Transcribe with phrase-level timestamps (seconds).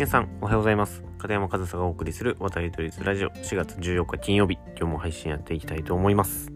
[0.00, 1.04] 皆さんおはようございます。
[1.18, 3.28] 片山和沙がお送りする渡り鳥ラジオ。
[3.28, 4.56] 4月14日金曜日。
[4.68, 6.50] 今日も配信やっていきたいと思います。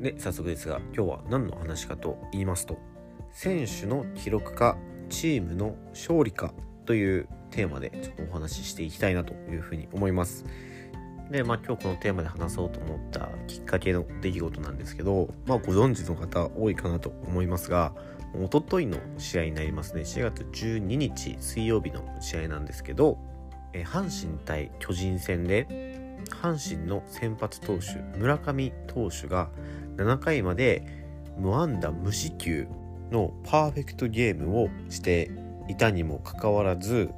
[0.00, 2.78] で早速ですが今日は何の話かと言いますと
[3.32, 4.78] 選手の記録か
[5.10, 6.54] チームの勝利か
[6.86, 10.46] というテーマでちょっとお話ししていきたいなというふうに思います。
[11.30, 17.92] で、まあ今日このテーマで話そうと思ったきっかけの出来事なんですけど、まあご存知の方多いかなと思いますが、
[18.42, 20.02] おとといの試合になりますね。
[20.02, 23.18] 4月12日水曜日の試合なんですけど、
[23.72, 25.66] え阪神対巨人戦で、
[26.42, 29.48] 阪神の先発投手、村上投手が
[29.96, 31.06] 7回まで
[31.38, 32.66] 無安打無四球
[33.10, 35.30] のパーフェクトゲームをして
[35.68, 37.10] いたにもかかわらず、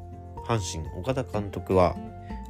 [0.47, 1.95] 阪神岡田監督は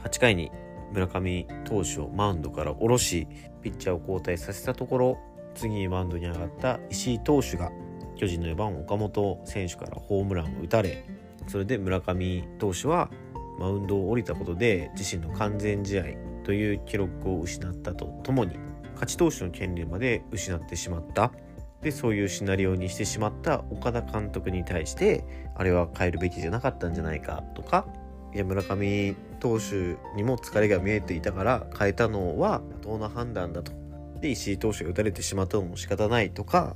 [0.04, 0.50] 8回に
[0.92, 3.26] 村上投手をマウンドから下ろし
[3.62, 5.18] ピッチャーを交代させたところ
[5.54, 7.70] 次にマウンドに上がった石井投手が
[8.18, 11.04] 巨人の4番岡本選手からホームランを打たれ
[11.46, 13.10] それで村上投手は
[13.58, 16.04] マウンドを降りたことで自身の完全試合
[16.44, 18.56] という記録を失ったとともに
[18.94, 21.32] 勝ち投手の権利まで失ってしまった
[21.80, 27.86] でそういうシナリオにしてしまった岡田監督に対してあれは変えるべきじゃなかったんじゃないかとか
[28.34, 33.72] いや村上投手にも疲れが見えていたから変えたのは妥当な判断だと。
[34.20, 36.74] で石井投手が打たれてしまったのも仕方ないとか、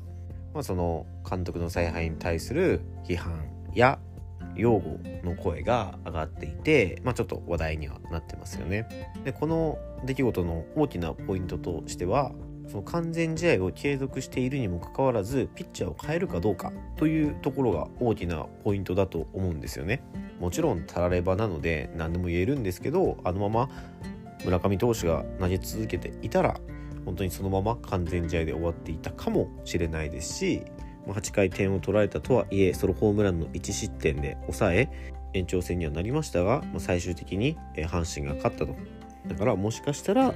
[0.55, 3.99] まあ、その監督の采配に対する批判や
[4.55, 8.87] 擁護の声が上がっていて、まあ、ちょっと話題にはなってますよね。
[9.25, 12.33] でこの出来事の大きなポイントとしては
[12.69, 20.03] その完全試合を継続しているにもかかわらずピッチャーを変えるかどうかというところが大きなポイントだと思うんですよね。
[20.39, 23.71] もちろんたらればなので何でも言えるんですけどあのまま
[24.45, 26.61] 村上投手が投げ続けていたら
[27.05, 30.63] 本当にそのまま完全試合で終わっていたかもしれないですし
[31.07, 34.89] 8回点を取られたとはいえソロホームランの1失点で抑え
[35.35, 38.77] 延長戦にはなりましたが最終的に阪神が勝ったと
[39.27, 40.35] だからもしかしたら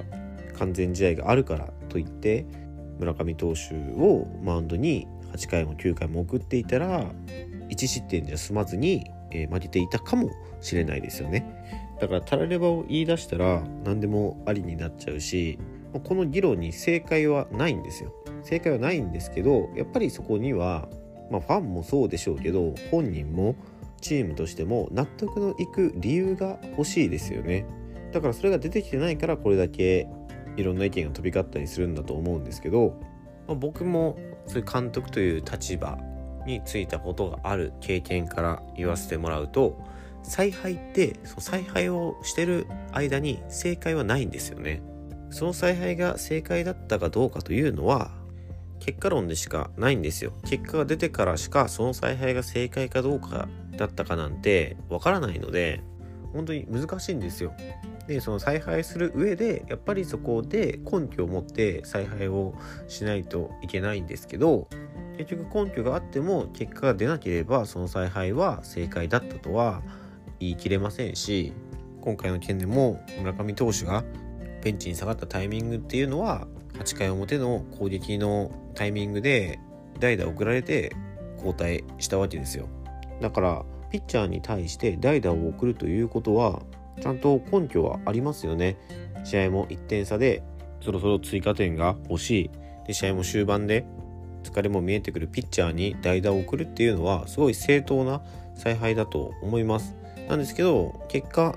[0.57, 2.45] 完全試合があるからといって
[2.99, 7.11] 村上投手をマウンドに8回も9回も送っていたら
[7.69, 9.05] 1失点じゃ済まずに、
[9.51, 10.31] 負けていたかも
[10.61, 11.45] しれないですよね。
[11.99, 15.59] だからたらればを言い出したら何でもありになっちゃうし
[15.99, 18.13] この議論に正解はないんですよ。
[18.43, 20.87] 正解はないんですけどやっぱりそこには、
[21.29, 23.55] まあ、ファンもそうでしょうけど本人も
[23.99, 27.65] チームとしても納得のいく理由が欲しいですよね。
[28.11, 30.07] だからそれが出てきてないからこれだけ
[30.55, 32.99] いろんな意見が飛び交ったりするんだと思うんですけど、
[33.47, 35.97] まあ、僕もそういう監督という立場
[36.45, 39.77] についたことがある経験から言わせてもらうと
[40.23, 44.81] 采配ってその采配をしてる間に正解はないんですよね
[45.29, 48.11] その采配が正解だったかどうかというのは
[48.79, 50.33] 結果論でしかないんですよ。
[50.45, 55.81] 結果が出てからしかその采配が正解かどうかだったかなんてわからないので
[56.33, 57.53] 本当に難しいんですよ。
[58.07, 62.55] でその采配する上でやっぱりそこで根拠を持って采配を
[62.87, 64.69] しないといけないんですけど
[65.17, 69.81] 結局根拠があっても結果が出なければその采配は正解だったとは
[70.39, 71.51] 言い切れませんし
[71.99, 74.05] 今回の件でも村上投手が
[74.61, 76.47] ベンチに下がったタイミングっていうのは
[76.79, 79.59] 8回表の攻撃のタイミングで
[79.99, 80.95] 代打送られて
[81.37, 82.67] 交代したわけですよ。
[83.21, 86.61] だからピッチャーに対して代打を送るということは
[87.01, 88.77] ちゃんと根拠はありますよね。
[89.23, 90.43] 試合も1点差で
[90.81, 92.51] そろそろ追加点が欲しい。
[92.85, 93.85] で試合も終盤で
[94.43, 98.21] 疲れも見えてくるピッチャーに代打を送るっていうのはすごい正当な
[98.55, 99.95] 采配だと思います。
[100.29, 101.55] なんですけど結果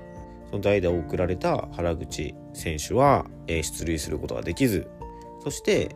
[0.51, 4.89] その代打を送られた原口選手は、え出塁することができず
[5.43, 5.95] そして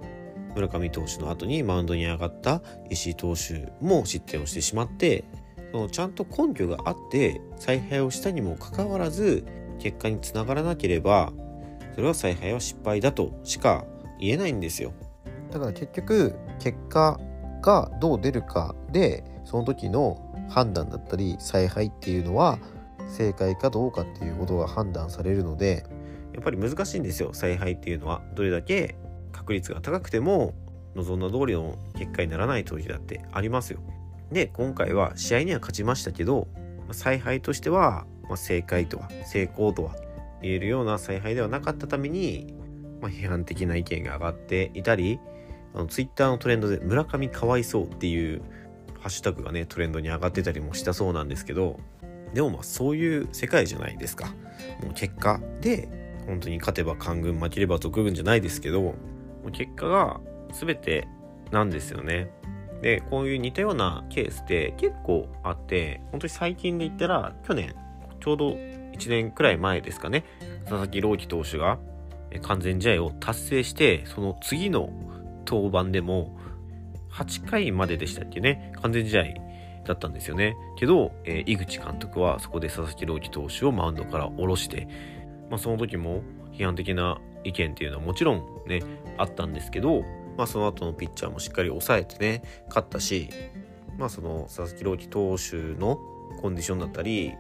[0.56, 5.26] 村上投手の後にマウンドに上がった石井投手も失点をしてしまって
[5.72, 9.46] そのちゃんと根拠があって采配をしたにもかかわらず
[9.80, 11.34] 結果につながらなければ
[11.94, 13.86] それは采配は失敗だとしか
[14.20, 14.94] 言えないんですよ。
[15.52, 17.20] だから結局結果
[17.62, 22.60] がどう出るかでその時の判断だったり采配っていうのは
[23.08, 25.86] 正解かどうかっていうことが判断されるので
[26.34, 27.34] やっぱり難しいんですよ。
[27.34, 28.22] 采配っていうのは。
[28.36, 28.96] どれだけ
[29.32, 30.54] 確率が高くても
[30.96, 33.80] 望んだ通りの結果にならない時だってありますよ。
[34.32, 36.48] で今回は試合には勝ちましたけど
[36.92, 39.96] 采配としては、まあ、正解とは成功とは
[40.42, 42.54] 言えるような采配ではなかったために、
[43.02, 45.20] まあ、批判的な意見が上がっていたり
[45.74, 48.42] あのツイッターのトレンドで村上かわいそうっていう
[49.00, 51.80] ハッシュタグがねトレンドに上がってたりもしたそうなんですけど
[52.36, 54.28] でもまあそういう世界じゃないですか。
[54.84, 55.90] もう結果で
[56.28, 58.96] 本当に勝てば官軍負ければ賊軍じゃないですけども
[59.46, 60.20] う結果が
[60.54, 61.08] 全て
[61.52, 62.30] なんですよね。
[62.82, 67.74] でこういう似たようなケースって結構あって本当に最近で言ったら去年
[68.20, 68.50] ちょうど
[68.96, 70.26] 1年くらい前ですかね、
[70.64, 71.78] 佐々木朗希投手が
[72.42, 74.90] 完全試合を達成して、その次の
[75.46, 76.38] 登板でも、
[77.12, 79.24] 8回まででしたっけね、完全試合
[79.86, 80.58] だったんですよね。
[80.78, 84.88] けど、えー、井口監督はそこで佐々木朗希投手をマウンドから下ろして、
[85.50, 88.82] まあ、その時も批判的な意見っていうのはもちろんね、
[89.18, 90.04] あったんですけど、
[90.38, 93.30] まあ、その後のピッチャーもしっかり抑えてね、勝ったし、
[93.98, 96.00] まあ、その佐々木朗希投手の
[96.42, 97.34] コンディションだったり、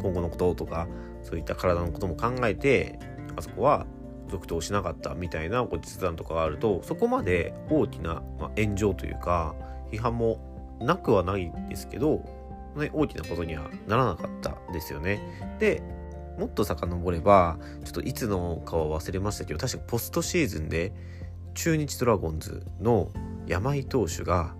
[0.00, 0.88] 今後のこととか、
[1.22, 2.98] そういった体のことも考えて、
[3.36, 3.86] あそこは
[4.28, 9.54] 続投しなかったみたいなご実談とかがあると、そこまで大きな、まあ炎上というか、
[9.90, 10.51] 批判も
[10.82, 12.24] なくはないんですけど、
[12.76, 15.20] ね、大きなことにはならなかったですよね。
[15.58, 15.82] で、
[16.38, 20.92] もっと遡れば、ちょっといつのかは忘れましたけど、確かポストシーズンで、
[21.54, 23.10] 中日ドラゴンズの
[23.46, 24.54] 山井投手が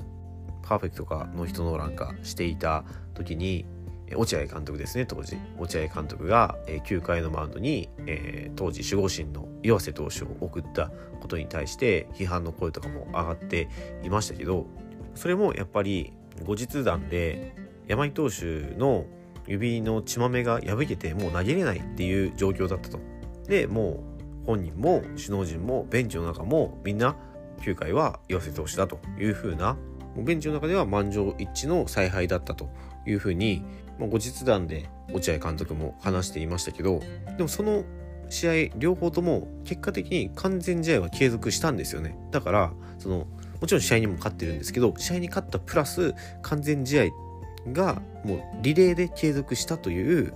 [0.63, 2.85] パーフェクトかノーヒットノーランかしていた
[3.15, 3.67] 時に
[4.15, 10.91] 落合監督ですね当時落合監督が9回のマウンドに、えー、当時守護神の岩瀬投手を送った
[11.21, 13.69] ことに対して批判の声とかも上がって
[14.03, 14.67] いましたけど
[15.15, 16.13] それもやっぱり
[16.45, 17.55] 後日談で
[17.87, 19.05] 山井投手の
[19.47, 22.99] 指の血まめが破けてもう投げれないっていう状況だったと。
[23.47, 24.05] でも
[24.45, 27.17] う本人も首脳陣もベンチの中もみんな
[27.61, 29.77] 9回は岩瀬投手だというふうな
[30.17, 32.69] ベンチの中では満場一致の采配だったと
[33.07, 33.65] いうふうに
[33.99, 37.01] まあ、後日談で落合監督も話していましたけど
[37.37, 37.85] でもその
[38.29, 43.27] 試合両方とも結果的に完全試合は継続したんですよねだからその
[43.63, 50.35] もちろん試合にも勝ってるんですけど試合に勝ったプラス完全試合がもうリレーで継続したという、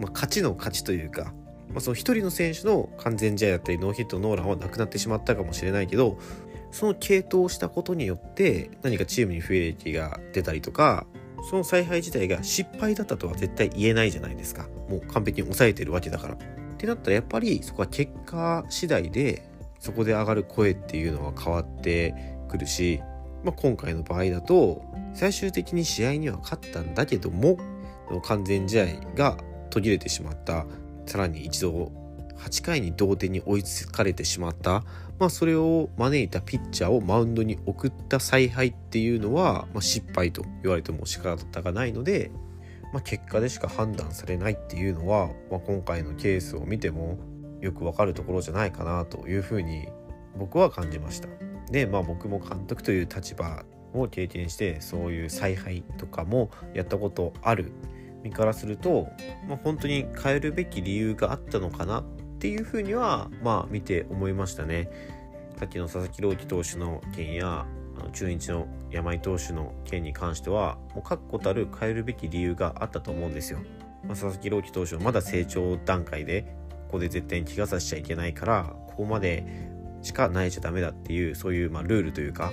[0.00, 1.32] まあ、勝ちの勝ちというか、
[1.68, 6.18] まあ、その一人の選手の完全試合だったりノーヒットノーランはなくなってしまったかもしれないけど
[6.72, 11.06] その継投したことによって何かチームに不利益が出たりとか
[11.48, 14.66] その采配自体が失敗だったとは絶対言えないじゃないですか。
[14.88, 16.34] もう完璧に抑えてるわけだから。
[16.34, 16.36] っ
[16.76, 23.00] てなったらやっぱりそこは結果次第でそこで上がる声っていうのは変わってくるし、
[23.44, 24.82] まあ、今回の場合だと
[25.14, 27.56] 最終的に試合には勝ったんだけども
[28.24, 29.36] 完全試合が
[29.70, 30.66] 途切れてしまった
[31.06, 31.92] さらに一度
[32.38, 34.82] 8回に同点に追いつかれてしまった
[35.18, 42.30] まあ、それを招いたピッチャーをマウンドに送った采配っていうのは、まあ、失敗と言われても仕方がないので、
[42.92, 47.18] まあ、結果でしか判断されないっていうのは、まあ、今回のケースを見ても
[47.60, 49.88] よくわかるところじゃないかなというふうに
[50.36, 51.28] 僕は感じました。
[51.70, 57.72] で、まあ、僕も監督という立場を経験してそういう采配とかもやったことある
[58.22, 59.08] 身からすると、
[59.48, 62.04] まあ、本当に変えるべき理由があったのかなっ
[62.38, 64.90] ていうふうにはまあ見て思いましたね。
[65.58, 67.66] さっきの佐々木朗希投手の件や
[68.12, 73.58] 中日の山井投手の件に関してはもう確固たる変えるべき理由があったと思うんですよ。
[74.04, 79.68] まあ、佐々木朗希投手はまだ成長段階でここで絶対に怪我させちゃいけないからここまで
[80.02, 82.52] しかないちゃダメだっていうそういうまルールというか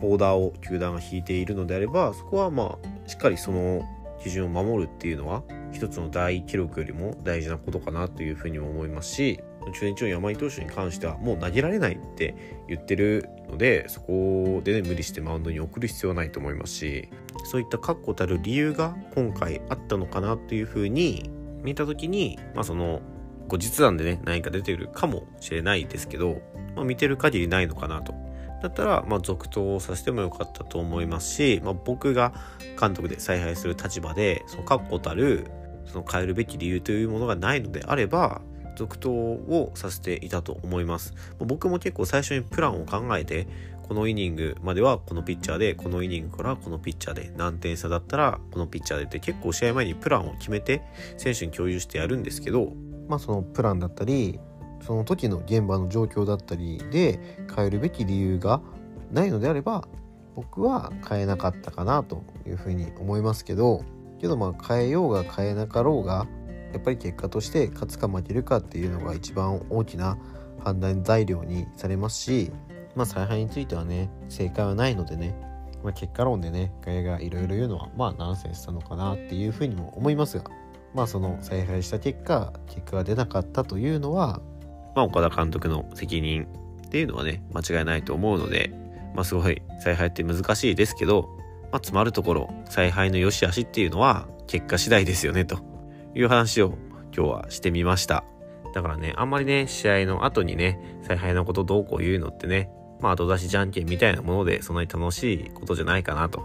[0.00, 3.82] ボーダーを球団が引いているのであればそこはまあしっかりその
[4.22, 5.42] 基準を守るっていうのは
[5.72, 9.40] 一つの大記録よりも大事なことかなというふうにも思いますし
[9.74, 12.34] 中日の山井投手に関してはもう投げられないって
[12.68, 17.08] 言ってるのでそこでね無理してマウンドに送る必要はないと思いますし
[17.44, 21.30] そういった確固たる理由が今回あったのかなというふうに
[21.62, 23.00] 見た時にまあその
[23.48, 26.40] 後日談でね何か出てくるかもしれないですけど、
[26.74, 28.14] まあ、見てる限りないのかなと。
[28.62, 32.32] だったら、まあ、続投させてもよかったと思いますし、まあ、僕が
[32.80, 35.48] 監督で采配する立場でその確固たる
[35.84, 38.40] その変えるべき理由というものがないのであれば
[38.76, 41.12] 続投をさせていたと思います。
[41.38, 43.46] 僕も結構最初にプランを考えて
[43.82, 50.82] このイニングまではこのピッチャーでこのイニングからこのピッチャーで何点差だったらこのピッチャーでって結構試合前にプランを決めて
[51.18, 52.72] 選手に共有してやるんですけど
[53.08, 54.40] まあそのプランだったり
[54.82, 58.60] その時の現場の状況だったりで変えるべき理由が
[59.10, 59.86] ないのであれば
[60.34, 63.84] 僕は変えなかったかなというふうに思いますけど
[64.20, 66.26] けどまあ変えようが変えなかろうが
[66.72, 70.16] やっぱり結果として勝つか負けるかっていうのが一番大きな
[70.64, 72.50] 判断材料にされますし
[72.94, 75.34] まあ采配についてはね正解はないのでね、
[75.82, 80.44] まあ、結果論でね外野がいろいろ言うのはまあナンセンスなのかなっていうふうにも思いますが
[80.94, 84.40] まあその采配した結果結果が出なかったというのは
[84.94, 86.46] まあ岡田監督の責任
[86.86, 88.72] っていうのはね間違いないと思うので
[89.14, 91.28] まあすごい采配って難しいですけど
[91.72, 95.58] まあ、詰まるところ、采配の良し悪しっていうのは結果次第ですよね、と
[96.14, 96.76] いう話を
[97.16, 98.24] 今日はしてみました。
[98.74, 102.70] だからね、あんまりね、試合の後にね、采配のことどうこう言うのってね、
[103.00, 106.40] まあ後出しじゃんけんみたいなもので、そんなに楽しいことじゃないかなと。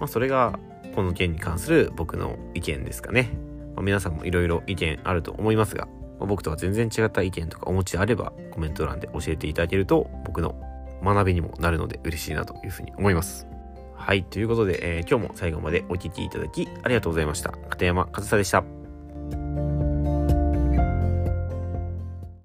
[0.00, 0.58] まあそれが、
[0.96, 3.30] この件に関する僕の意見ですかね。
[3.76, 5.86] まあ、皆さんもいろいろ意見あると思いますが、
[6.26, 10.54] 僕とは全然違った意見とかお持ちであればコメント欄で教えていただけると僕の
[11.02, 13.46] 学びにもなるので嬉しいなというふうに思います。
[13.94, 14.24] はい。
[14.24, 17.52] ということで、えー、今日も最後までお聴きいただきありがとうございました。
[17.70, 18.81] 片山和沙でした。